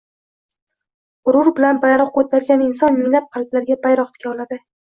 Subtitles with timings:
[1.29, 4.61] G‘urur bilan bayroq ko‘targan inson minglab qalblarga bayroq tika oladi